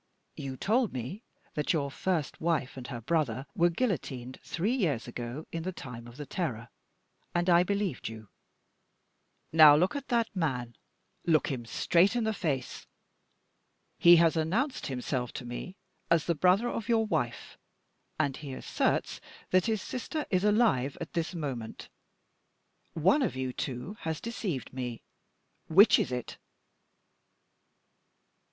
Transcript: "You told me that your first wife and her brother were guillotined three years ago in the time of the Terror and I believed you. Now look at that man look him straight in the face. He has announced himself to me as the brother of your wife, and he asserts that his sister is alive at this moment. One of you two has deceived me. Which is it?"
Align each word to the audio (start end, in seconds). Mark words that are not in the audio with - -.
"You 0.35 0.57
told 0.57 0.93
me 0.93 1.21
that 1.53 1.73
your 1.73 1.91
first 1.91 2.41
wife 2.41 2.75
and 2.75 2.87
her 2.87 3.01
brother 3.01 3.45
were 3.53 3.69
guillotined 3.69 4.39
three 4.41 4.73
years 4.75 5.07
ago 5.07 5.45
in 5.51 5.61
the 5.61 5.71
time 5.71 6.07
of 6.07 6.17
the 6.17 6.25
Terror 6.25 6.69
and 7.35 7.47
I 7.47 7.61
believed 7.61 8.09
you. 8.09 8.27
Now 9.53 9.75
look 9.75 9.95
at 9.95 10.07
that 10.07 10.35
man 10.35 10.75
look 11.27 11.51
him 11.51 11.67
straight 11.67 12.15
in 12.15 12.23
the 12.23 12.33
face. 12.33 12.87
He 13.99 14.15
has 14.15 14.35
announced 14.35 14.87
himself 14.87 15.33
to 15.33 15.45
me 15.45 15.75
as 16.09 16.25
the 16.25 16.33
brother 16.33 16.67
of 16.67 16.89
your 16.89 17.05
wife, 17.05 17.59
and 18.19 18.35
he 18.35 18.53
asserts 18.53 19.21
that 19.51 19.67
his 19.67 19.83
sister 19.83 20.25
is 20.31 20.43
alive 20.43 20.97
at 20.99 21.13
this 21.13 21.35
moment. 21.35 21.89
One 22.93 23.21
of 23.21 23.35
you 23.35 23.53
two 23.53 23.97
has 23.99 24.19
deceived 24.19 24.73
me. 24.73 25.03
Which 25.67 25.99
is 25.99 26.11
it?" 26.11 26.39